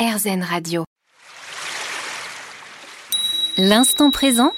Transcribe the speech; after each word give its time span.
RZN 0.00 0.42
Radio. 0.42 0.84
L'instant 3.58 4.10
présent 4.10 4.54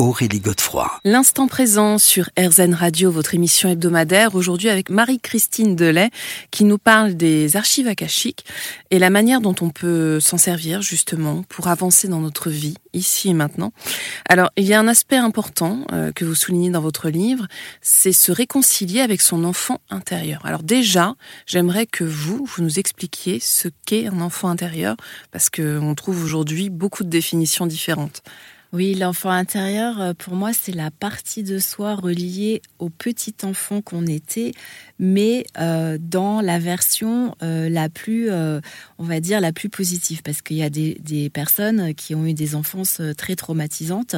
Aurélie 0.00 0.40
Godefroy. 0.40 0.90
L'instant 1.04 1.46
présent 1.46 1.98
sur 1.98 2.30
RZN 2.38 2.72
Radio, 2.72 3.10
votre 3.10 3.34
émission 3.34 3.68
hebdomadaire, 3.68 4.34
aujourd'hui 4.34 4.70
avec 4.70 4.88
Marie-Christine 4.88 5.76
Delay, 5.76 6.08
qui 6.50 6.64
nous 6.64 6.78
parle 6.78 7.12
des 7.12 7.54
archives 7.54 7.86
akashiques 7.86 8.46
et 8.90 8.98
la 8.98 9.10
manière 9.10 9.42
dont 9.42 9.54
on 9.60 9.68
peut 9.68 10.18
s'en 10.18 10.38
servir 10.38 10.80
justement 10.80 11.42
pour 11.50 11.68
avancer 11.68 12.08
dans 12.08 12.20
notre 12.20 12.48
vie, 12.48 12.76
ici 12.94 13.28
et 13.28 13.34
maintenant. 13.34 13.74
Alors, 14.26 14.48
il 14.56 14.64
y 14.64 14.72
a 14.72 14.80
un 14.80 14.88
aspect 14.88 15.16
important 15.16 15.84
euh, 15.92 16.12
que 16.12 16.24
vous 16.24 16.34
soulignez 16.34 16.70
dans 16.70 16.80
votre 16.80 17.10
livre, 17.10 17.46
c'est 17.82 18.12
se 18.12 18.32
réconcilier 18.32 19.00
avec 19.00 19.20
son 19.20 19.44
enfant 19.44 19.82
intérieur. 19.90 20.46
Alors 20.46 20.62
déjà, 20.62 21.14
j'aimerais 21.44 21.84
que 21.84 22.04
vous, 22.04 22.46
vous 22.46 22.62
nous 22.62 22.78
expliquiez 22.78 23.38
ce 23.38 23.68
qu'est 23.84 24.06
un 24.06 24.22
enfant 24.22 24.48
intérieur, 24.48 24.96
parce 25.30 25.50
qu'on 25.50 25.94
trouve 25.94 26.24
aujourd'hui 26.24 26.70
beaucoup 26.70 27.04
de 27.04 27.10
définitions 27.10 27.66
différentes. 27.66 28.22
Oui, 28.72 28.94
l'enfant 28.94 29.30
intérieur, 29.30 30.00
euh, 30.00 30.14
pour 30.14 30.36
moi, 30.36 30.52
c'est 30.52 30.70
la 30.70 30.92
partie 30.92 31.42
de 31.42 31.58
soi 31.58 31.96
reliée 31.96 32.62
au 32.78 32.88
petit 32.88 33.34
enfant 33.42 33.82
qu'on 33.82 34.06
était, 34.06 34.52
mais 35.00 35.44
euh, 35.58 35.98
dans 36.00 36.40
la 36.40 36.60
version 36.60 37.34
euh, 37.42 37.68
la 37.68 37.88
plus, 37.88 38.30
on 38.30 39.04
va 39.04 39.18
dire, 39.18 39.40
la 39.40 39.52
plus 39.52 39.70
positive, 39.70 40.22
parce 40.22 40.40
qu'il 40.40 40.56
y 40.56 40.62
a 40.62 40.70
des, 40.70 40.94
des, 41.00 41.30
personnes 41.30 41.94
qui 41.94 42.14
ont 42.14 42.24
eu 42.26 42.32
des 42.32 42.54
enfances 42.54 43.02
très 43.16 43.34
traumatisantes. 43.34 44.14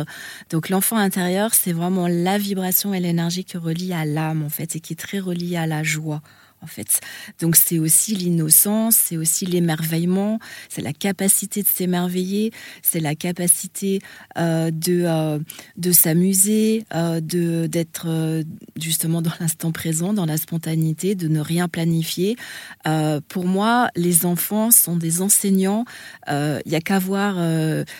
Donc 0.51 0.69
l'enfant 0.69 0.98
intérieur, 0.98 1.55
c'est 1.55 1.73
vraiment 1.73 2.06
la 2.06 2.37
vibration 2.37 2.92
et 2.92 3.00
l'énergie 3.00 3.45
qui 3.45 3.56
relie 3.56 3.95
à 3.95 4.05
l'âme, 4.05 4.42
en 4.42 4.50
fait, 4.50 4.77
et 4.77 4.80
qui 4.80 4.92
est 4.92 4.97
très 4.97 5.19
reliée 5.19 5.56
à 5.56 5.66
la 5.66 5.83
joie 5.83 6.20
en 6.62 6.66
fait. 6.66 7.00
Donc 7.40 7.56
c'est 7.56 7.78
aussi 7.78 8.14
l'innocence, 8.14 8.96
c'est 8.96 9.16
aussi 9.16 9.46
l'émerveillement, 9.46 10.38
c'est 10.68 10.82
la 10.82 10.92
capacité 10.92 11.62
de 11.62 11.68
s'émerveiller, 11.68 12.52
c'est 12.82 13.00
la 13.00 13.14
capacité 13.14 14.00
euh, 14.38 14.70
de, 14.70 15.02
euh, 15.04 15.38
de 15.77 15.92
s'amuser, 15.92 16.84
euh, 16.94 17.20
de 17.20 17.66
d'être 17.66 18.06
justement 18.80 19.22
dans 19.22 19.32
l'instant 19.41 19.72
présent, 19.72 20.12
dans 20.12 20.27
la 20.27 20.36
spontanéité, 20.36 21.14
de 21.14 21.28
ne 21.28 21.41
rien 21.41 21.69
planifier. 21.69 22.36
pour 23.28 23.47
moi, 23.47 23.88
les 23.97 24.26
enfants 24.26 24.70
sont 24.70 24.97
des 24.97 25.22
enseignants. 25.22 25.84
Il 26.28 26.62
n'y 26.66 26.74
a 26.74 26.80
qu'à 26.80 26.98
voir 26.98 27.36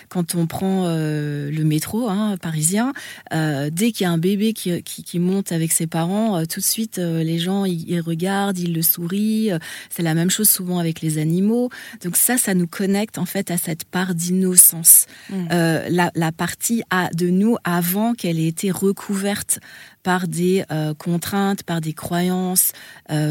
quand 0.09 0.35
on 0.35 0.47
prend 0.47 0.87
le 0.89 1.63
métro 1.63 2.09
hein, 2.09 2.37
parisien, 2.41 2.93
dès 3.33 3.93
qu'il 3.93 4.05
y 4.05 4.07
a 4.07 4.11
un 4.11 4.19
bébé 4.19 4.53
qui, 4.53 4.83
qui, 4.83 5.05
qui 5.05 5.19
monte 5.19 5.53
avec 5.53 5.73
ses 5.73 5.87
parents, 5.87 6.45
tout 6.47 6.61
de 6.61 6.65
suite 6.65 6.99
les 6.99 7.39
gens 7.39 7.65
ils 7.65 8.01
regardent 8.01 8.52
il 8.59 8.75
le 8.75 8.83
sourit. 8.83 9.53
Euh, 9.53 9.59
c'est 9.91 10.03
la 10.03 10.15
même 10.15 10.31
chose 10.31 10.49
souvent 10.49 10.79
avec 10.79 11.01
les 11.01 11.19
animaux. 11.19 11.71
Donc 12.03 12.17
ça, 12.17 12.37
ça 12.37 12.55
nous 12.55 12.67
connecte 12.67 13.19
en 13.19 13.25
fait 13.25 13.51
à 13.51 13.59
cette 13.59 13.85
part 13.85 14.15
d'innocence, 14.15 15.07
mm. 15.31 15.49
euh, 15.53 15.89
la, 15.89 16.33
partie 16.33 16.83
de 17.15 17.29
nous 17.29 17.57
avant 17.65 18.15
qu'elle 18.15 18.39
ait 18.39 18.47
été 18.47 18.71
recouverte 18.71 19.61
par 20.03 20.27
des 20.27 20.65
euh, 20.71 20.95
contraintes, 20.95 21.63
par 21.63 21.81
des 21.81 21.93
croyances, 21.93 22.73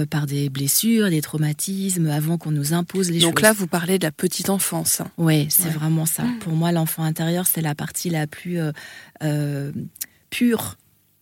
par 0.10 0.28
des 0.28 0.50
blessures, 0.50 1.10
des 1.10 1.22
traumatismes, 1.22 2.08
avant 2.08 2.38
qu'on 2.38 2.52
nous 2.52 2.74
impose 2.74 3.10
les 3.10 3.20
choses. 3.20 3.30
Donc 3.30 3.42
là, 3.42 3.54
vous 3.54 3.68
parlez 3.68 3.98
de 3.98 4.04
la 4.04 4.12
petite 4.12 4.50
enfance. 4.50 5.02
Oui, 5.18 5.48
c'est 5.50 5.70
vraiment 5.70 6.06
ça. 6.06 6.24
Mm. 6.24 6.40
Pour 6.40 6.54
moi, 6.54 6.72
l'enfant 6.72 7.04
intérieur, 7.04 7.48
c'est 7.48 7.62
la 7.62 7.76
partie 7.76 8.10
la 8.10 8.28
plus 8.28 8.60
pure 10.30 10.78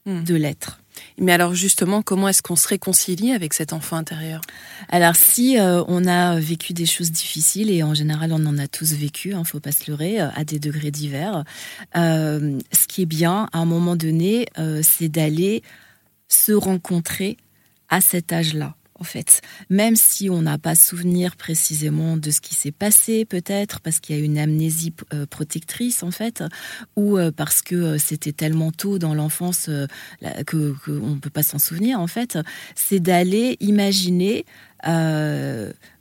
mm. 0.05 0.23
de 0.23 0.35
l'être. 0.35 0.79
Mais 1.19 1.31
alors 1.31 1.53
justement, 1.53 2.01
comment 2.01 2.27
est-ce 2.27 2.41
qu'on 2.41 2.55
se 2.55 2.67
réconcilie 2.67 3.31
avec 3.31 3.53
cet 3.53 3.73
enfant 3.73 3.97
intérieur? 3.97 4.41
Alors 4.89 5.15
si 5.15 5.59
euh, 5.59 5.83
on 5.87 6.05
a 6.07 6.39
vécu 6.39 6.73
des 6.73 6.85
choses 6.85 7.11
difficiles, 7.11 7.71
et 7.71 7.83
en 7.83 7.93
général 7.93 8.31
on 8.33 8.45
en 8.45 8.57
a 8.57 8.67
tous 8.67 8.93
vécu, 8.93 9.29
il 9.29 9.33
hein, 9.33 9.39
ne 9.39 9.43
faut 9.43 9.59
pas 9.59 9.71
se 9.71 9.89
leurrer, 9.89 10.21
euh, 10.21 10.29
à 10.35 10.43
des 10.43 10.59
degrés 10.59 10.91
divers, 10.91 11.43
euh, 11.95 12.59
ce 12.71 12.87
qui 12.87 13.03
est 13.03 13.07
bien 13.07 13.49
à 13.53 13.59
un 13.59 13.65
moment 13.65 13.95
donné, 13.95 14.47
c'est 14.81 15.09
d'aller 15.09 15.63
se 16.27 16.51
rencontrer 16.51 17.37
à 17.89 18.01
cet 18.01 18.31
âge-là 18.31 18.75
en 18.99 19.03
fait. 19.03 19.41
Même 19.69 19.95
si 19.95 20.29
on 20.29 20.41
n'a 20.41 20.57
pas 20.57 20.75
souvenir 20.75 21.35
précisément 21.35 22.17
de 22.17 22.31
ce 22.31 22.41
qui 22.41 22.55
s'est 22.55 22.71
passé, 22.71 23.25
peut-être 23.25 23.79
parce 23.79 23.99
qu'il 23.99 24.15
y 24.17 24.21
a 24.21 24.23
une 24.23 24.37
amnésie 24.37 24.93
euh, 25.13 25.25
protectrice, 25.25 26.03
en 26.03 26.11
fait, 26.11 26.43
ou 26.95 27.17
euh, 27.17 27.31
parce 27.31 27.61
que 27.61 27.75
euh, 27.75 27.97
c'était 27.97 28.33
tellement 28.33 28.71
tôt 28.71 28.99
dans 28.99 29.13
l'enfance 29.13 29.69
que 30.45 30.73
qu'on 30.85 31.15
ne 31.15 31.19
peut 31.19 31.29
pas 31.29 31.43
s'en 31.43 31.59
souvenir, 31.59 31.99
en 31.99 32.07
fait, 32.07 32.37
c'est 32.75 32.99
d'aller 32.99 33.57
imaginer 33.59 34.45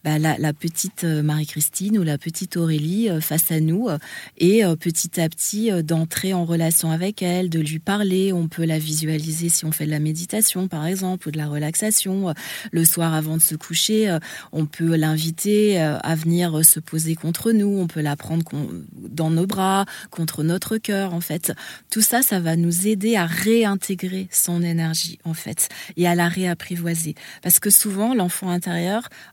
bah, 0.05 0.19
la, 0.19 0.53
petite 0.53 1.05
euh, 1.05 1.23
Marie-Christine 1.23 1.99
ou 1.99 2.03
la 2.03 2.19
petite 2.19 2.57
Aurélie 2.57 3.11
euh, 3.11 3.21
face 3.21 3.51
à 3.51 3.61
nous 3.61 3.89
euh, 3.89 3.99
et 4.39 4.63
petit 4.81 5.21
à 5.21 5.29
petit 5.29 5.71
d'entrer 5.83 6.33
en 6.33 6.45
relation 6.45 6.91
avec 6.91 7.21
elle, 7.21 7.51
de 7.51 7.59
lui 7.59 7.79
parler. 7.79 8.33
On 8.33 8.49
peut 8.49 8.65
la 8.65 8.79
visualiser 8.79 9.49
si 9.49 9.65
on 9.65 9.73
fait 9.73 9.87
de 9.87 9.91
la 9.91 9.99
méditation 9.99 10.69
par 10.69 10.87
exemple 10.87 11.29
ou 11.29 11.31
de 11.31 11.37
la 11.37 11.49
relaxation. 11.49 12.33
Le 12.71 12.85
soir 12.85 13.15
avant 13.15 13.37
de 13.37 13.43
se 13.43 13.55
coucher, 13.55 14.17
on 14.53 14.67
peut 14.67 14.95
l'inviter 14.97 15.79
à 15.79 16.15
venir 16.15 16.65
se 16.65 16.81
poser 16.81 17.15
contre 17.15 17.53
nous. 17.53 17.79
On 17.79 17.87
peut 17.87 18.01
la 18.01 18.17
prendre 18.17 18.45
dans 18.93 19.31
nos 19.31 19.47
bras, 19.47 19.85
contre 20.11 20.45
notre 20.45 20.77
cœur 20.77 21.15
en 21.15 21.21
fait. 21.21 21.53
Tout 21.91 22.03
ça, 22.03 22.23
ça 22.23 22.41
va 22.41 22.57
nous 22.57 22.87
aider 22.87 23.17
à 23.17 23.27
réintégrer 23.27 24.29
son 24.31 24.63
énergie 24.63 25.19
en 25.25 25.35
fait 25.35 25.69
et 25.97 26.07
à 26.07 26.15
la 26.15 26.29
réapprivoiser. 26.29 27.15
Parce 27.43 27.59
que 27.59 27.71
souvent, 27.71 28.15
l'enfant 28.15 28.51
intérieur, 28.51 28.68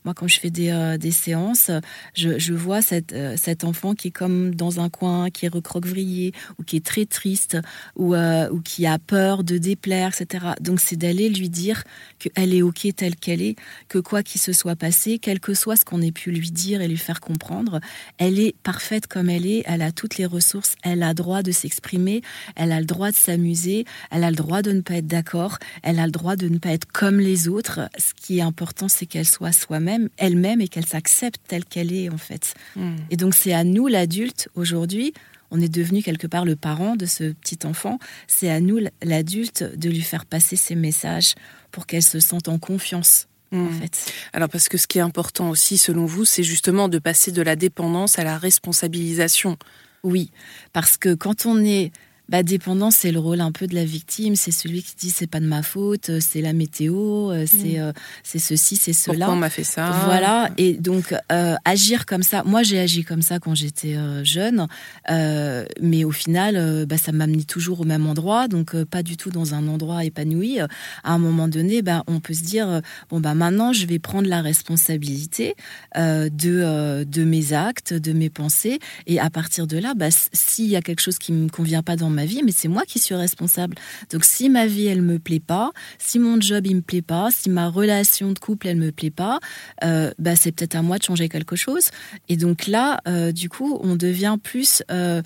moi 0.04 0.14
quand 0.14 0.28
je 0.28 0.40
fais 0.40 0.52
euh, 0.60 0.98
des, 0.98 1.12
séances, 1.12 1.72
je, 2.14 2.54
vois 2.54 2.82
cette, 2.82 3.14
euh, 3.14 3.36
enfant 3.64 3.94
qui 3.94 4.10
est 4.10 4.12
comme 4.12 4.54
dans 4.56 4.80
un 4.80 4.90
coin, 4.90 5.30
qui 5.30 5.46
est 5.46 5.50
recroquevillé, 5.50 6.34
ou 6.60 6.64
qui 6.64 6.78
est 6.78 6.86
très 6.86 7.06
triste, 7.06 7.58
ou, 7.96 8.16
euh, 8.16 8.50
qui 8.64 8.86
a 8.86 8.98
peur 9.00 9.44
de 9.44 9.58
déplaire, 9.58 10.12
etc. 10.14 10.46
Donc 10.62 10.80
c'est 10.80 10.96
d'aller 10.96 11.30
lui 11.30 11.50
dire 11.50 11.84
qu'elle 12.20 12.54
est 12.54 12.62
OK 12.62 12.88
telle 12.96 13.16
qu'elle 13.16 13.42
est, 13.42 13.56
que 13.88 14.00
quoi 14.00 14.24
qu'il 14.24 14.42
se 14.42 14.54
soit 14.54 14.76
passé, 14.76 15.20
quel 15.20 15.40
que 15.40 15.54
soit 15.54 15.76
ce 15.76 15.86
qu'on 15.86 16.02
ait 16.02 16.12
pu 16.12 16.32
lui 16.32 16.52
dire 16.52 16.82
et 16.82 16.88
lui 16.88 16.98
faire 16.98 17.20
comprendre, 17.20 17.80
elle 18.18 18.40
est 18.40 18.56
parfaite 18.64 19.08
comme 19.08 19.30
elle 19.30 19.46
est, 19.46 19.64
elle 19.66 19.82
a 19.82 19.92
toutes 19.92 20.18
les 20.18 20.26
ressources, 20.26 20.76
elle 20.84 21.04
a 21.04 21.14
droit 21.14 21.44
de 21.44 21.52
s'exprimer, 21.52 22.22
elle 22.56 22.72
a 22.72 22.80
le 22.80 22.86
droit 22.86 23.12
de 23.12 23.16
s'amuser, 23.16 23.86
elle 24.12 24.24
a 24.24 24.30
le 24.30 24.36
droit 24.36 24.62
de 24.62 24.72
ne 24.72 24.82
pas 24.82 24.96
être 24.96 25.08
d'accord, 25.08 25.58
elle 25.84 26.00
a 26.00 26.06
le 26.06 26.12
droit 26.12 26.36
de 26.36 26.48
ne 26.50 26.58
pas 26.58 26.70
être 26.70 26.86
comme 26.92 27.20
les 27.20 27.48
autres. 27.48 27.90
Ce 27.98 28.14
qui 28.14 28.40
est 28.40 28.42
important, 28.42 28.88
c'est 28.88 29.06
qu'elle 29.06 29.25
soit 29.26 29.52
soi-même, 29.52 30.10
elle-même 30.18 30.62
et 30.62 30.68
qu'elle 30.68 30.86
s'accepte 30.86 31.42
telle 31.48 31.66
qu'elle 31.66 31.94
est 31.94 32.10
en 32.10 32.18
fait. 32.18 32.54
Hmm. 32.76 32.96
Et 33.10 33.18
donc 33.18 33.36
c'est 33.36 33.54
à 33.54 33.64
nous 33.64 33.88
l'adulte 33.88 34.50
aujourd'hui, 34.56 35.14
on 35.52 35.62
est 35.62 35.70
devenu 35.70 36.02
quelque 36.02 36.28
part 36.28 36.46
le 36.46 36.56
parent 36.56 36.96
de 36.96 37.06
ce 37.06 37.32
petit 37.32 37.60
enfant, 37.66 38.00
c'est 38.28 38.50
à 38.50 38.60
nous 38.60 38.80
l'adulte 39.04 39.64
de 39.64 39.90
lui 39.90 40.02
faire 40.02 40.26
passer 40.26 40.56
ces 40.56 40.76
messages 40.76 41.36
pour 41.72 41.86
qu'elle 41.86 42.04
se 42.04 42.20
sente 42.20 42.48
en 42.48 42.60
confiance. 42.60 43.28
En 43.52 43.58
hmm. 43.58 43.80
fait. 43.80 44.14
Alors 44.34 44.50
parce 44.50 44.70
que 44.70 44.78
ce 44.78 44.88
qui 44.88 44.98
est 44.98 45.02
important 45.02 45.50
aussi 45.50 45.78
selon 45.78 46.06
vous, 46.06 46.26
c'est 46.26 46.44
justement 46.44 46.90
de 46.90 47.00
passer 47.00 47.32
de 47.32 47.42
la 47.42 47.56
dépendance 47.56 48.18
à 48.18 48.24
la 48.24 48.38
responsabilisation. 48.38 49.58
Oui, 50.04 50.32
parce 50.74 50.98
que 50.98 51.14
quand 51.14 51.46
on 51.46 51.64
est 51.64 51.92
bah, 52.28 52.44
dépendant, 52.44 52.92
c'est 52.92 53.12
le 53.12 53.20
rôle 53.20 53.42
un 53.42 53.52
peu 53.52 53.68
de 53.68 53.76
la 53.76 53.86
victime. 53.86 54.36
C'est 54.36 54.52
celui 54.52 54.82
qui 54.82 54.96
dit 54.96 55.10
c'est 55.10 55.28
pas 55.28 55.40
de 55.40 55.46
ma 55.46 55.62
faute, 55.62 56.10
euh, 56.10 56.20
c'est 56.20 56.42
la 56.42 56.54
météo, 56.54 57.32
euh, 57.32 57.46
c'est 57.48 57.78
mm. 57.78 57.82
euh, 57.82 57.92
c'est 58.24 58.40
ceci, 58.40 58.76
c'est 58.76 58.94
cela. 58.94 59.18
Pourquoi 59.18 59.34
on 59.34 59.40
m'a 59.40 59.50
fait 59.50 59.64
ça 59.64 59.92
Voilà. 60.06 60.50
Et 60.58 60.74
donc 60.74 61.14
agir 61.30 62.06
comme 62.06 62.24
ça. 62.24 62.44
Moi, 62.46 62.64
j'ai 62.64 62.80
agi 62.80 63.04
comme 63.04 63.22
ça 63.22 63.40
quand 63.40 63.56
j'étais 63.56 63.96
jeune, 64.24 64.68
mais 65.10 66.04
au 66.04 66.12
final, 66.12 66.86
bah, 66.86 66.98
ça 66.98 67.12
m'a 67.12 67.26
amené 67.26 67.44
toujours 67.44 67.82
au 67.82 67.84
même 67.84 68.08
endroit, 68.08 68.48
donc 68.48 68.76
pas 68.86 69.04
du 69.04 69.18
tout 69.18 69.30
dans 69.30 69.54
un 69.54 69.68
endroit 69.68 70.06
épanoui. 70.06 70.60
À 70.60 70.68
un 71.04 71.18
moment 71.18 71.48
donné, 71.48 71.82
bah, 71.82 72.04
on 72.08 72.20
peut 72.20 72.34
se 72.34 72.44
dire 72.44 72.82
bon 73.10 73.20
bah 73.20 73.34
maintenant, 73.34 73.74
je 73.74 73.86
vais 73.86 74.00
prendre 74.00 74.28
la 74.28 74.42
responsabilité 74.42 75.56
de 75.96 77.04
de 77.04 77.24
mes 77.24 77.54
actes, 77.54 77.94
de 77.94 78.14
mes 78.14 78.30
pensées, 78.30 78.80
et 79.08 79.20
à 79.20 79.30
partir 79.30 79.68
de 79.68 79.78
là, 79.78 79.94
bah, 79.96 80.10
s'il 80.34 80.68
y 80.68 80.76
a 80.76 80.82
quelque 80.82 81.02
chose 81.02 81.18
qui 81.18 81.32
me 81.32 81.50
convient 81.50 81.84
pas 81.84 81.96
dans 81.96 82.10
ma 82.16 82.26
vie, 82.26 82.42
mais 82.44 82.52
c'est 82.52 82.68
moi 82.68 82.84
qui 82.88 83.00
suis 83.00 83.14
responsable. 83.14 83.76
Donc 84.12 84.26
si 84.26 84.50
ma 84.50 84.66
vie 84.66 84.88
elle 84.88 85.02
me 85.02 85.20
plaît 85.20 85.40
pas, 85.40 85.72
si 86.00 86.18
mon 86.18 86.42
job 86.42 86.66
il 86.66 86.78
me 86.78 86.82
plaît 86.82 87.02
pas, 87.02 87.30
si 87.32 87.50
ma 87.50 87.70
relation 87.70 88.32
de 88.32 88.40
couple 88.40 88.68
elle 88.68 88.78
me 88.78 88.92
plaît 88.92 89.12
pas, 89.12 89.40
euh, 89.84 90.12
bah 90.18 90.36
c'est 90.36 90.52
peut-être 90.52 90.76
à 90.76 90.82
moi 90.82 90.98
de 90.98 91.04
changer 91.04 91.30
quelque 91.30 91.56
chose. 91.56 91.90
Et 92.30 92.38
donc 92.38 92.68
là, 92.68 93.02
euh, 93.08 93.32
du 93.32 93.50
coup, 93.50 93.80
on 93.84 93.96
devient 93.96 94.38
plus, 94.42 94.82
euh, 94.92 95.22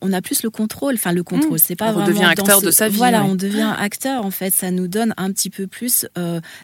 on 0.00 0.12
a 0.12 0.22
plus 0.22 0.42
le 0.42 0.50
contrôle. 0.50 0.94
Enfin, 0.94 1.12
le 1.12 1.22
contrôle, 1.22 1.54
mmh. 1.54 1.64
c'est 1.64 1.76
pas 1.76 1.94
on 1.94 2.06
devient 2.06 2.24
acteur 2.24 2.62
de 2.62 2.70
sa 2.70 2.88
vie. 2.88 2.96
Voilà, 2.96 3.24
on 3.24 3.34
devient 3.34 3.74
acteur. 3.78 4.24
En 4.24 4.30
fait, 4.30 4.52
ça 4.52 4.70
nous 4.70 4.88
donne 4.88 5.14
un 5.16 5.30
petit 5.32 5.50
peu 5.50 5.66
plus 5.66 6.06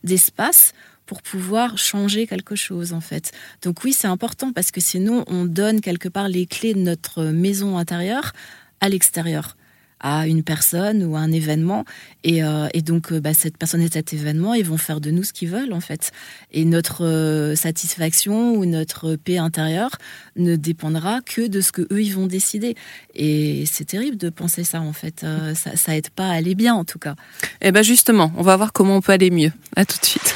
d'espace 0.02 0.72
pour 1.06 1.22
pouvoir 1.22 1.78
changer 1.78 2.26
quelque 2.26 2.56
chose 2.56 2.92
en 2.92 3.00
fait. 3.00 3.32
Donc 3.62 3.84
oui, 3.84 3.92
c'est 3.92 4.08
important 4.08 4.52
parce 4.52 4.70
que 4.70 4.80
sinon 4.80 5.24
on 5.28 5.44
donne 5.44 5.80
quelque 5.80 6.08
part 6.08 6.28
les 6.28 6.46
clés 6.46 6.74
de 6.74 6.80
notre 6.80 7.24
maison 7.24 7.78
intérieure 7.78 8.32
à 8.80 8.88
l'extérieur. 8.88 9.56
à 9.98 10.26
une 10.26 10.42
personne 10.42 11.02
ou 11.04 11.16
à 11.16 11.20
un 11.20 11.32
événement. 11.32 11.86
Et, 12.22 12.44
euh, 12.44 12.68
et 12.74 12.82
donc, 12.82 13.12
euh, 13.12 13.18
bah, 13.18 13.32
cette 13.32 13.56
personne 13.56 13.80
et 13.80 13.88
cet 13.88 14.12
événement, 14.12 14.52
ils 14.52 14.64
vont 14.64 14.76
faire 14.76 15.00
de 15.00 15.10
nous 15.10 15.22
ce 15.22 15.32
qu'ils 15.32 15.48
veulent, 15.48 15.72
en 15.72 15.80
fait. 15.80 16.12
Et 16.52 16.66
notre 16.66 17.02
euh, 17.02 17.56
satisfaction 17.56 18.52
ou 18.52 18.66
notre 18.66 19.16
paix 19.16 19.38
intérieure 19.38 19.92
ne 20.36 20.54
dépendra 20.54 21.22
que 21.22 21.46
de 21.46 21.62
ce 21.62 21.72
que 21.72 21.80
eux 21.90 22.02
ils 22.02 22.14
vont 22.14 22.26
décider. 22.26 22.76
Et 23.14 23.64
c'est 23.64 23.86
terrible 23.86 24.18
de 24.18 24.28
penser 24.28 24.64
ça, 24.64 24.82
en 24.82 24.92
fait. 24.92 25.24
ça, 25.54 25.76
ça 25.76 25.96
aide 25.96 26.10
pas 26.10 26.28
à 26.28 26.32
aller 26.32 26.54
bien, 26.54 26.74
en 26.74 26.84
tout 26.84 26.98
cas. 26.98 27.16
Et 27.62 27.68
eh 27.68 27.72
ben 27.72 27.82
justement, 27.82 28.30
on 28.36 28.42
va 28.42 28.54
voir 28.58 28.74
comment 28.74 28.96
on 28.96 29.00
peut 29.00 29.12
aller 29.12 29.30
mieux. 29.30 29.52
À 29.76 29.86
tout 29.86 29.98
de 29.98 30.04
suite. 30.04 30.34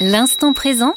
L'instant 0.00 0.54
présent 0.54 0.94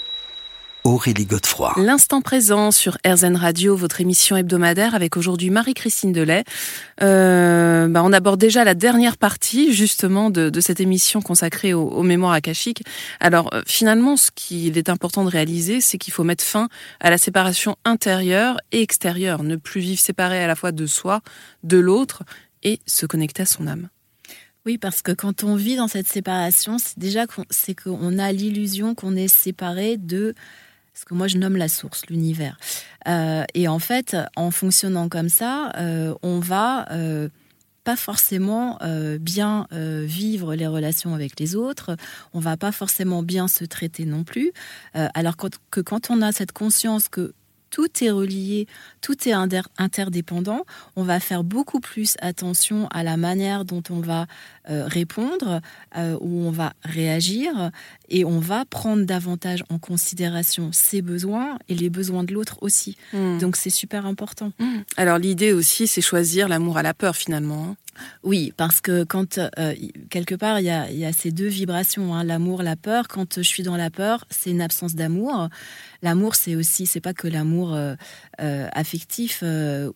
Aurélie 0.86 1.26
Godefroy. 1.26 1.74
L'instant 1.78 2.22
présent 2.22 2.72
sur 2.72 2.98
RZN 3.06 3.36
Radio, 3.36 3.76
votre 3.76 4.00
émission 4.00 4.38
hebdomadaire 4.38 4.96
avec 4.96 5.18
aujourd'hui 5.18 5.50
Marie-Christine 5.50 6.14
Delay. 6.14 6.46
Euh, 7.02 7.88
bah 7.90 8.02
on 8.04 8.14
aborde 8.14 8.40
déjà 8.40 8.64
la 8.64 8.76
dernière 8.76 9.18
partie 9.18 9.74
justement 9.74 10.30
de, 10.30 10.50
de 10.50 10.62
cette 10.62 10.80
émission 10.80 11.22
consacrée 11.22 11.74
aux, 11.74 11.90
aux 11.90 12.04
mémoires 12.04 12.32
akashiques. 12.32 12.84
Alors 13.20 13.54
euh, 13.54 13.62
finalement, 13.68 14.16
ce 14.16 14.32
qu'il 14.34 14.78
est 14.78 14.90
important 14.90 15.26
de 15.26 15.30
réaliser, 15.30 15.82
c'est 15.82 15.98
qu'il 15.98 16.14
faut 16.14 16.24
mettre 16.24 16.44
fin 16.44 16.70
à 17.02 17.10
la 17.10 17.18
séparation 17.18 17.76
intérieure 17.84 18.58
et 18.72 18.82
extérieure, 18.82 19.44
ne 19.44 19.58
plus 19.58 19.82
vivre 19.82 20.00
séparé 20.00 20.42
à 20.42 20.48
la 20.48 20.56
fois 20.56 20.72
de 20.72 20.86
soi, 20.86 21.22
de 21.64 21.78
l'autre 21.78 22.24
et 22.64 22.80
se 22.86 23.06
connecter 23.06 23.42
à 23.42 23.46
son 23.46 23.68
âme. 23.68 23.90
Oui, 24.66 24.78
parce 24.78 25.02
que 25.02 25.12
quand 25.12 25.44
on 25.44 25.56
vit 25.56 25.78
dans 25.78 25.88
cette 25.88 26.08
séparation, 26.08 26.78
c'est 26.78 27.00
déjà 27.00 27.26
c'est 27.50 27.76
qu'on 27.76 28.18
a 28.20 28.32
l'illusion 28.32 28.94
qu'on 28.94 29.16
est 29.16 29.28
séparé 29.30 29.98
de 29.98 30.36
ce 30.94 31.06
que 31.06 31.14
moi 31.14 31.28
je 31.28 31.38
nomme 31.38 31.58
la 31.58 31.68
source, 31.68 32.04
l'univers. 32.10 32.58
Euh, 33.08 33.44
et 33.54 33.68
en 33.68 33.80
fait, 33.80 34.16
en 34.36 34.52
fonctionnant 34.52 35.10
comme 35.10 35.30
ça, 35.30 35.72
euh, 35.78 36.14
on 36.22 36.40
va 36.40 36.92
euh, 36.92 37.30
pas 37.84 37.96
forcément 37.96 38.78
bien 39.20 39.68
vivre 39.72 40.54
les 40.54 40.68
relations 40.68 41.16
avec 41.16 41.40
les 41.40 41.56
autres, 41.56 41.96
on 42.34 42.40
va 42.40 42.56
pas 42.56 42.72
forcément 42.72 43.24
bien 43.24 43.48
se 43.48 43.64
traiter 43.64 44.06
non 44.06 44.24
plus. 44.24 44.52
alors 44.94 45.38
que 45.38 45.82
quand 45.82 46.12
on 46.12 46.22
a 46.22 46.32
cette 46.32 46.52
conscience 46.52 47.08
que 47.08 47.34
tout 47.70 48.04
est 48.04 48.12
relié, 48.12 48.68
tout 49.02 49.28
est 49.28 49.34
interdépendant. 49.78 50.66
On 50.96 51.04
va 51.04 51.20
faire 51.20 51.44
beaucoup 51.44 51.80
plus 51.80 52.16
attention 52.20 52.88
à 52.90 53.04
la 53.04 53.18
manière 53.18 53.66
dont 53.66 53.84
on 53.90 54.00
va 54.00 54.22
euh, 54.22 54.26
répondre, 54.70 55.62
euh, 55.98 56.18
où 56.22 56.42
on 56.42 56.52
va 56.52 56.74
réagir, 56.84 57.72
et 58.10 58.26
on 58.26 58.40
va 58.40 58.66
prendre 58.66 59.04
davantage 59.06 59.64
en 59.70 59.80
considération 59.80 60.70
ses 60.72 61.02
besoins 61.02 61.58
et 61.68 61.76
les 61.76 61.90
besoins 61.90 62.24
de 62.24 62.34
l'autre 62.34 62.58
aussi. 62.62 62.98
Hmm. 63.14 63.38
Donc 63.40 63.56
c'est 63.56 63.70
super 63.70 64.06
important. 64.06 64.52
Hmm. 64.60 64.82
Alors 64.98 65.18
l'idée 65.18 65.54
aussi, 65.54 65.88
c'est 65.88 66.02
choisir 66.02 66.48
l'amour 66.48 66.78
à 66.78 66.84
la 66.84 66.94
peur 66.94 67.16
finalement. 67.16 67.66
Hein. 67.70 67.76
Oui, 68.24 68.54
parce 68.56 68.82
que 68.82 69.04
quand 69.04 69.38
euh, 69.38 69.76
quelque 70.10 70.36
part 70.36 70.60
il 70.60 70.66
y 70.66 71.06
a, 71.06 71.14
ces 71.14 71.32
deux 71.32 71.48
vibrations, 71.48 72.14
hein, 72.14 72.24
l'amour, 72.24 72.64
la 72.64 72.76
peur. 72.76 73.08
Quand 73.08 73.38
je 73.38 73.42
suis 73.42 73.64
dans 73.64 73.78
la 73.78 73.90
peur, 73.90 74.26
c'est 74.30 74.52
une 74.52 74.62
absence 74.62 74.96
d'amour. 74.96 75.50
L'amour, 76.02 76.36
c'est 76.36 76.56
aussi, 76.56 76.86
c'est 76.86 77.02
pas 77.02 77.14
que 77.14 77.28
l'amour 77.28 77.74
euh, 77.74 77.96
euh, 78.42 78.68
affectif 78.74 79.44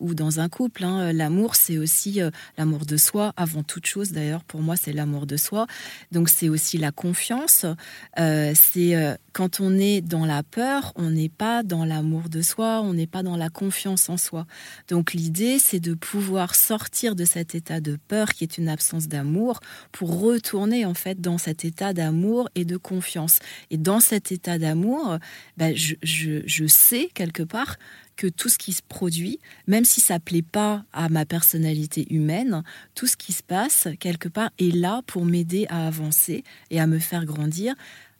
ou 0.00 0.14
dans 0.14 0.40
un 0.40 0.48
couple. 0.48 0.84
Hein. 0.84 1.12
L'amour, 1.12 1.54
c'est 1.54 1.78
aussi 1.78 2.20
l'amour 2.58 2.86
de 2.86 2.96
soi 2.96 3.32
avant 3.36 3.62
toute 3.62 3.86
chose. 3.86 4.12
D'ailleurs, 4.12 4.44
pour 4.44 4.60
moi, 4.64 4.76
c'est 4.76 4.92
l'amour 4.92 5.26
de 5.26 5.36
soi. 5.36 5.66
Donc, 6.10 6.28
c'est 6.28 6.48
aussi 6.48 6.78
la 6.78 6.90
confiance. 6.90 7.66
c'est 8.16 9.18
quand 9.32 9.60
on 9.60 9.76
est 9.78 10.00
dans 10.00 10.24
la 10.24 10.42
peur, 10.42 10.92
on 10.96 11.10
n'est 11.10 11.28
pas 11.28 11.62
dans 11.62 11.84
l'amour 11.84 12.28
de 12.28 12.40
soi, 12.40 12.80
on 12.82 12.94
n'est 12.94 13.06
pas 13.06 13.22
dans 13.22 13.36
la 13.36 13.50
confiance 13.50 14.08
en 14.08 14.16
soi. 14.16 14.46
Donc, 14.88 15.12
l'idée, 15.12 15.58
c'est 15.58 15.80
de 15.80 15.94
pouvoir 15.94 16.54
sortir 16.54 17.14
de 17.14 17.24
cet 17.24 17.54
état 17.54 17.80
de 17.80 17.98
peur 18.08 18.32
qui 18.32 18.44
est 18.44 18.58
une 18.58 18.68
absence 18.68 19.08
d'amour 19.08 19.60
pour 19.92 20.20
retourner 20.20 20.84
en 20.84 20.94
fait 20.94 21.20
dans 21.20 21.38
cet 21.38 21.64
état 21.64 21.92
d'amour 21.92 22.48
et 22.54 22.64
de 22.64 22.76
confiance. 22.76 23.38
Et 23.70 23.76
dans 23.76 24.00
cet 24.00 24.32
état 24.32 24.58
d'amour, 24.58 25.18
ben, 25.56 25.74
je, 25.76 25.94
je, 26.02 26.66
sais 26.66 27.10
quelque 27.14 27.42
part 27.42 27.76
que 28.16 28.26
tout 28.26 28.48
ce 28.48 28.58
qui 28.58 28.72
se 28.72 28.82
produit, 28.82 29.38
même 29.66 29.84
si 29.84 30.00
ça 30.00 30.20
plaît 30.20 30.42
pas 30.42 30.84
à 30.92 31.08
ma 31.08 31.24
personnalité 31.24 32.06
humaine, 32.12 32.62
tout 32.94 33.06
ce 33.06 33.16
qui 33.16 33.32
se 33.32 33.42
passe 33.42 33.88
quelque 34.00 34.28
part 34.28 34.50
est 34.58 34.74
là 34.74 35.02
pour 35.06 35.24
m'aider 35.24 35.66
à 35.68 35.86
avancer 35.86 36.44
et 36.70 36.80
à 36.80 36.86
me 36.86 36.98
faire 36.98 37.24
grandir, 37.24 37.74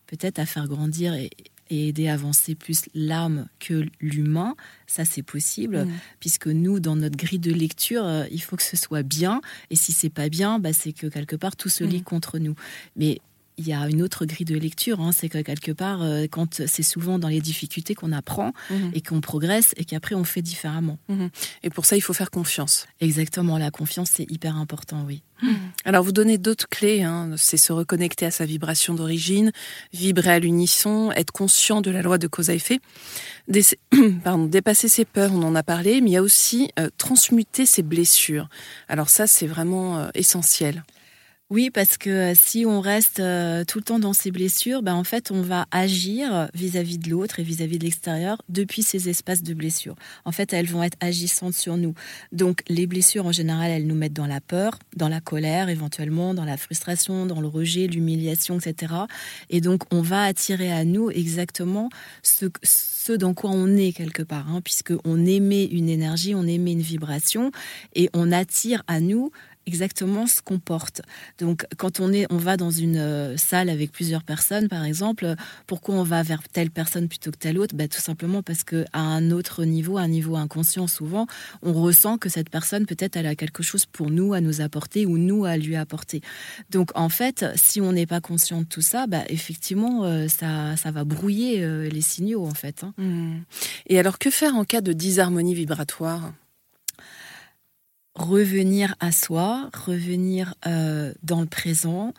peut-être 0.07 0.39
à 0.39 0.47
faire 0.47 0.67
grandir 0.67 1.15
et, 1.15 1.31
et 1.71 1.89
aider 1.89 2.09
à 2.09 2.15
avancer 2.15 2.55
plus 2.55 2.83
l'âme 2.95 3.47
que 3.59 3.87
l'humain, 4.01 4.55
ça 4.87 5.05
c'est 5.05 5.23
possible, 5.23 5.85
mm. 5.85 5.93
puisque 6.21 6.47
nous, 6.47 6.81
dans 6.81 6.97
notre 6.97 7.17
grille 7.17 7.39
de 7.39 7.53
lecture, 7.53 8.05
euh, 8.05 8.25
il 8.31 8.43
faut 8.43 8.57
que 8.57 8.63
ce 8.63 8.77
soit 8.77 9.03
bien, 9.03 9.41
et 9.71 9.77
si 9.77 9.93
c'est 9.93 10.11
pas 10.11 10.29
bien, 10.29 10.59
bah, 10.59 10.73
c'est 10.73 10.93
que 10.93 11.07
quelque 11.07 11.37
part 11.37 11.57
tout 11.57 11.69
se 11.69 11.85
lit 11.85 12.01
mm. 12.01 12.05
contre 12.05 12.39
nous. 12.39 12.55
Mais 12.97 13.21
il 13.57 13.69
y 13.69 13.73
a 13.73 13.89
une 13.89 14.03
autre 14.03 14.27
grille 14.27 14.45
de 14.45 14.57
lecture, 14.57 15.01
hein, 15.01 15.11
c'est 15.13 15.29
que 15.29 15.39
quelque 15.39 15.73
part, 15.73 16.03
euh, 16.03 16.27
quand 16.31 16.67
c'est 16.67 16.83
souvent 16.83 17.19
dans 17.19 17.29
les 17.29 17.41
difficultés 17.41 17.95
qu'on 17.95 18.13
apprend 18.13 18.53
mhm. 18.71 18.91
et 18.95 19.01
qu'on 19.01 19.21
progresse 19.21 19.75
et 19.77 19.85
qu'après 19.85 20.15
on 20.15 20.25
fait 20.25 20.43
différemment. 20.43 20.99
Mhm. 21.09 21.31
Et 21.63 21.71
pour 21.71 21.87
ça, 21.87 21.97
il 21.97 22.01
faut 22.01 22.15
faire 22.15 22.31
confiance. 22.31 22.87
Exactement, 23.01 23.59
la 23.59 23.71
confiance 23.71 24.11
c'est 24.13 24.31
hyper 24.31 24.57
important, 24.57 25.05
oui. 25.07 25.23
Mhm. 25.43 25.57
Alors 25.85 26.05
vous 26.05 26.13
donnez 26.13 26.39
d'autres 26.39 26.69
clés, 26.69 27.03
hein, 27.03 27.31
c'est 27.37 27.57
se 27.57 27.73
reconnecter 27.73 28.27
à 28.27 28.31
sa 28.31 28.45
vibration 28.45 28.95
d'origine, 28.95 29.53
vibrer 29.93 30.31
à 30.31 30.39
l'unisson, 30.39 31.13
être 31.13 31.33
conscient 31.33 31.81
de 31.81 31.91
la 31.91 32.03
loi 32.03 32.19
de 32.19 32.27
cause 32.27 32.51
à 32.51 32.55
effet, 32.55 32.81
Pardon, 34.25 34.47
dépasser 34.47 34.89
ses 34.89 35.05
peurs, 35.05 35.33
on 35.33 35.43
en 35.43 35.55
a 35.55 35.63
parlé, 35.63 36.01
mais 36.01 36.11
il 36.11 36.13
y 36.15 36.17
a 36.17 36.23
aussi 36.23 36.71
euh, 36.79 36.89
transmuter 36.97 37.67
ses 37.67 37.83
blessures. 37.83 38.49
Alors 38.89 39.11
ça, 39.11 39.27
c'est 39.27 39.47
vraiment 39.47 39.99
euh, 39.99 40.09
essentiel. 40.15 40.83
Oui, 41.55 41.71
parce 41.71 41.99
que 41.99 42.11
euh, 42.11 42.33
si 42.35 42.67
on 42.67 42.81
reste 42.81 43.21
euh, 43.21 43.63
tout 43.65 43.79
le 43.79 43.85
temps 43.85 44.01
dans 44.01 44.13
ces 44.13 44.33
blessures, 44.33 44.83
ben 44.83 44.95
en 44.95 45.05
fait, 45.05 45.31
on 45.31 45.41
va 45.41 45.67
agir 45.71 46.49
vis-à-vis 46.53 46.99
de 46.99 47.09
l'autre 47.09 47.39
et 47.39 47.45
vis-à-vis 47.45 47.79
de 47.79 47.85
l'extérieur 47.85 48.43
depuis 48.49 48.83
ces 48.83 49.09
espaces 49.09 49.45
de 49.45 49.55
blessures. 49.55 49.95
En 50.25 50.33
fait, 50.33 50.53
elles 50.53 50.67
vont 50.67 50.83
être 50.83 50.97
agissantes 50.99 51.55
sur 51.55 51.77
nous. 51.77 51.95
Donc, 52.33 52.63
les 52.69 52.89
blessures, 52.89 53.25
en 53.27 53.31
général, 53.31 53.71
elles 53.71 53.87
nous 53.87 53.95
mettent 53.95 54.15
dans 54.15 54.27
la 54.27 54.41
peur, 54.41 54.81
dans 54.97 55.09
la 55.09 55.21
colère, 55.21 55.69
éventuellement, 55.69 56.35
dans 56.35 56.45
la 56.45 56.57
frustration, 56.57 57.25
dans 57.25 57.41
le 57.41 57.47
rejet, 57.47 57.87
l'humiliation, 57.87 58.59
etc. 58.59 58.93
Et 59.49 59.61
donc, 59.61 59.83
on 59.93 60.03
va 60.03 60.25
attirer 60.25 60.73
à 60.73 60.85
nous 60.85 61.13
exactement 61.13 61.89
ce, 62.25 62.47
dans 63.13 63.33
quoi 63.33 63.51
on 63.51 63.77
est 63.77 63.93
quelque 63.93 64.25
part, 64.25 64.51
hein, 64.51 64.61
puisque 64.61 64.93
émet 65.05 65.67
une 65.67 65.89
énergie, 65.89 66.35
on 66.35 66.49
émet 66.49 66.73
une 66.73 66.83
vibration, 66.83 67.53
et 67.95 68.11
on 68.13 68.33
attire 68.33 68.83
à 68.89 68.99
nous 68.99 69.31
exactement 69.67 70.27
ce 70.27 70.43
qu'on 70.43 70.59
porte. 70.59 71.03
Donc, 71.39 71.67
quand 71.77 72.01
on 72.01 72.13
est, 72.13 72.27
on 72.31 72.37
va 72.37 72.57
dans 72.57 72.71
une 72.71 72.97
euh, 72.97 73.37
salle 73.37 73.69
avec 73.69 73.93
plusieurs 73.93 74.23
personnes, 74.23 74.69
par 74.69 74.85
exemple, 74.85 75.35
pourquoi 75.67 75.95
on 75.95 76.03
va 76.03 76.23
vers 76.23 76.43
telle 76.49 76.71
personne 76.71 77.09
plutôt 77.09 77.31
que 77.31 77.39
telle 77.39 77.59
autre? 77.59 77.75
Ben, 77.75 77.89
Tout 77.89 78.01
simplement 78.01 78.43
parce 78.43 78.65
que 78.65 78.85
à 78.93 79.01
un 79.01 79.31
autre 79.31 79.65
niveau, 79.65 79.99
un 79.99 80.09
niveau 80.09 80.37
inconscient, 80.37 80.87
souvent, 80.87 81.27
on 81.63 81.73
ressent 81.73 82.19
que 82.19 82.29
cette 82.29 82.51
personne, 82.51 82.87
peut-être, 82.87 83.17
elle 83.17 83.27
a 83.27 83.35
quelque 83.35 83.63
chose 83.63 83.87
pour 83.87 84.11
nous 84.11 84.35
à 84.35 84.41
nous 84.41 84.61
apporter 84.61 85.07
ou 85.07 85.19
nous 85.19 85.45
à 85.45 85.57
lui 85.57 85.77
apporter. 85.77 86.21
Donc, 86.71 86.91
en 86.95 87.09
fait, 87.09 87.45
si 87.57 87.81
on 87.81 87.93
n'est 87.93 88.07
pas 88.07 88.21
conscient 88.21 88.61
de 88.61 88.67
tout 88.67 88.83
ça, 88.83 89.07
ben, 89.07 89.25
effectivement, 89.29 90.05
euh, 90.05 90.29
ça, 90.29 90.77
ça 90.77 90.91
va 90.91 91.05
brouiller 91.05 91.63
euh, 91.63 91.89
les 91.89 92.03
signaux, 92.03 92.45
en 92.45 92.55
fait. 92.55 92.85
Hein. 92.85 92.95
Mmh. 92.99 93.43
Et 93.87 93.99
alors, 93.99 94.19
que 94.19 94.31
faire 94.31 94.55
en 94.57 94.65
cas 94.65 94.81
de 94.81 94.93
disharmonie 94.93 95.55
vibratoire? 95.55 96.33
Revenir 98.15 98.95
à 99.01 99.13
soi, 99.13 99.71
revenir 99.75 100.55
euh, 100.67 101.13
dans 101.23 101.41
le 101.41 101.47
présent, 101.47 102.15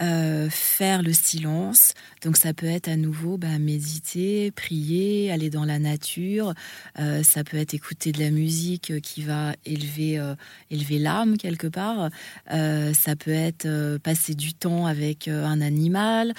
euh, 0.00 0.48
faire 0.48 1.02
le 1.02 1.12
silence. 1.12 1.94
Donc 2.22 2.36
ça 2.36 2.54
peut 2.54 2.66
être 2.66 2.88
à 2.88 2.96
nouveau 2.96 3.36
bah, 3.36 3.58
méditer, 3.58 4.52
prier, 4.52 5.32
aller 5.32 5.50
dans 5.50 5.64
la 5.64 5.80
nature. 5.80 6.54
Euh, 7.00 7.24
ça 7.24 7.42
peut 7.42 7.56
être 7.56 7.74
écouter 7.74 8.12
de 8.12 8.20
la 8.20 8.30
musique 8.30 9.00
qui 9.00 9.22
va 9.22 9.54
élever, 9.64 10.18
euh, 10.20 10.36
élever 10.70 11.00
l'âme 11.00 11.36
quelque 11.36 11.66
part. 11.66 12.10
ça 12.48 13.16
peut 13.16 13.32
être 13.32 13.98
passer 13.98 14.34
du 14.34 14.54
temps 14.54 14.86
avec 14.86 15.28
un 15.28 15.60
animal. 15.60 16.32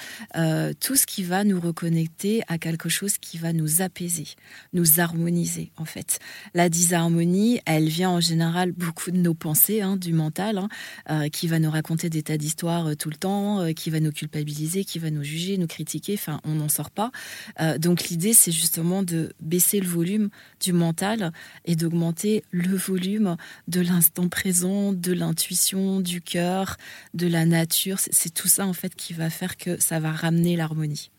tout 0.80 0.96
ce 0.96 1.06
qui 1.06 1.24
va 1.24 1.44
nous 1.44 1.60
reconnecter 1.60 2.42
à 2.48 2.58
quelque 2.58 2.90
chose 2.90 3.18
qui 3.18 3.38
va 3.38 3.54
nous 3.54 3.82
apaiser, 3.82 4.28
nous 4.74 5.00
harmoniser 5.00 5.72
en 5.78 5.86
fait. 5.86 6.20
La 6.54 6.70
disharmonie, 6.70 7.60
elle 7.66 7.88
vient 7.90 8.12
en 8.12 8.22
général 8.22 8.72
beaucoup 8.72 9.12
de 9.12 9.18
nos 9.18 9.34
pensées, 9.34 9.82
hein, 9.82 9.98
du 9.98 10.14
mental, 10.14 10.62
hein, 11.08 11.30
qui 11.30 11.48
va 11.48 11.60
nous 11.60 11.72
raconter 11.72 12.10
des 12.10 12.24
tas 12.24 12.38
d'histoires 12.38 12.96
tout 12.98 13.10
le 13.10 13.16
temps 13.16 13.49
euh, 13.58 13.74
qui 13.74 13.90
va 13.90 14.00
nous 14.00 14.12
culpabiliser, 14.12 14.84
qui 14.86 15.00
va 15.00 15.10
nous 15.10 15.24
juger, 15.24 15.58
nous 15.58 15.68
critiquer. 15.68 16.14
Enfin, 16.14 16.40
on 16.44 16.56
n'en 16.56 16.70
sort 16.70 16.92
pas. 16.92 17.12
Euh, 17.60 17.78
donc 17.78 18.10
l'idée, 18.10 18.34
c'est 18.34 18.52
justement 18.52 19.04
de 19.04 19.34
baisser 19.42 19.80
le 19.80 19.88
volume 19.88 20.30
du 20.62 20.74
mental 20.74 21.32
et 21.66 21.76
d'augmenter 21.76 22.44
le 22.52 22.76
volume 22.76 23.36
de 23.68 23.82
l'instant 23.82 24.30
présent, 24.30 24.94
de 24.94 25.14
l'intuition, 25.14 26.00
du 26.00 26.22
cœur, 26.22 26.78
de 27.14 27.28
la 27.28 27.46
nature. 27.46 27.98
C'est 28.00 28.34
tout 28.34 28.48
ça 28.48 28.66
en 28.66 28.74
fait 28.74 28.96
qui 28.96 29.14
va 29.14 29.30
faire 29.30 29.58
que 29.58 29.80
ça 29.82 30.00
va 30.00 30.12
ramener 30.12 30.56
l'harmonie. 30.56 31.12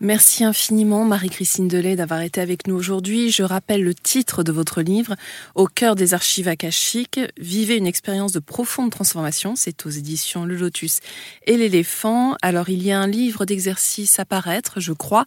Merci 0.00 0.44
infiniment 0.44 1.04
Marie-Christine 1.04 1.68
Delay 1.68 1.96
d'avoir 1.96 2.20
été 2.20 2.40
avec 2.40 2.66
nous 2.66 2.74
aujourd'hui. 2.74 3.30
Je 3.30 3.42
rappelle 3.42 3.82
le 3.82 3.94
titre 3.94 4.42
de 4.42 4.52
votre 4.52 4.82
livre, 4.82 5.16
Au 5.54 5.66
cœur 5.66 5.94
des 5.94 6.12
archives 6.12 6.48
akashiques, 6.48 7.20
Vivez 7.38 7.76
une 7.76 7.86
expérience 7.86 8.32
de 8.32 8.38
profonde 8.38 8.90
transformation. 8.90 9.54
C'est 9.56 9.86
aux 9.86 9.90
éditions 9.90 10.44
Le 10.44 10.56
Lotus 10.56 11.00
et 11.46 11.56
l'éléphant. 11.56 12.36
Alors 12.42 12.68
il 12.68 12.82
y 12.82 12.92
a 12.92 13.00
un 13.00 13.06
livre 13.06 13.46
d'exercice 13.46 14.18
à 14.18 14.24
paraître, 14.24 14.80
je 14.80 14.92
crois, 14.92 15.24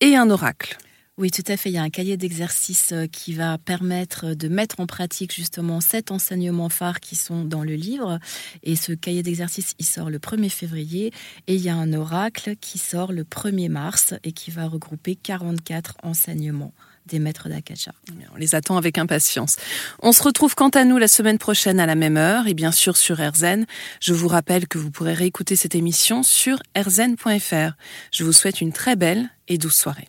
et 0.00 0.16
un 0.16 0.30
oracle. 0.30 0.76
Oui, 1.16 1.30
tout 1.30 1.44
à 1.46 1.56
fait. 1.56 1.70
Il 1.70 1.74
y 1.74 1.78
a 1.78 1.82
un 1.82 1.90
cahier 1.90 2.16
d'exercices 2.16 2.90
euh, 2.92 3.06
qui 3.06 3.34
va 3.34 3.56
permettre 3.56 4.34
de 4.34 4.48
mettre 4.48 4.80
en 4.80 4.86
pratique 4.86 5.32
justement 5.32 5.80
sept 5.80 6.10
enseignements 6.10 6.68
phares 6.68 6.98
qui 6.98 7.14
sont 7.14 7.44
dans 7.44 7.62
le 7.62 7.74
livre. 7.74 8.18
Et 8.64 8.74
ce 8.74 8.92
cahier 8.92 9.22
d'exercices, 9.22 9.74
il 9.78 9.86
sort 9.86 10.10
le 10.10 10.18
1er 10.18 10.50
février. 10.50 11.12
Et 11.46 11.54
il 11.54 11.62
y 11.62 11.68
a 11.68 11.76
un 11.76 11.92
oracle 11.92 12.56
qui 12.56 12.78
sort 12.78 13.12
le 13.12 13.22
1er 13.22 13.68
mars 13.68 14.14
et 14.24 14.32
qui 14.32 14.50
va 14.50 14.66
regrouper 14.66 15.14
44 15.14 15.98
enseignements 16.02 16.74
des 17.06 17.20
maîtres 17.20 17.48
d'Akasha. 17.48 17.92
On 18.32 18.36
les 18.36 18.56
attend 18.56 18.76
avec 18.76 18.98
impatience. 18.98 19.56
On 20.02 20.10
se 20.10 20.22
retrouve 20.22 20.56
quant 20.56 20.70
à 20.70 20.84
nous 20.84 20.98
la 20.98 21.06
semaine 21.06 21.38
prochaine 21.38 21.78
à 21.78 21.86
la 21.86 21.94
même 21.94 22.16
heure 22.16 22.48
et 22.48 22.54
bien 22.54 22.72
sûr 22.72 22.96
sur 22.96 23.18
RZN. 23.18 23.66
Je 24.00 24.14
vous 24.14 24.26
rappelle 24.26 24.66
que 24.66 24.78
vous 24.78 24.90
pourrez 24.90 25.14
réécouter 25.14 25.54
cette 25.54 25.76
émission 25.76 26.24
sur 26.24 26.58
rzn.fr. 26.76 27.76
Je 28.10 28.24
vous 28.24 28.32
souhaite 28.32 28.60
une 28.60 28.72
très 28.72 28.96
belle 28.96 29.28
et 29.46 29.58
douce 29.58 29.76
soirée. 29.76 30.08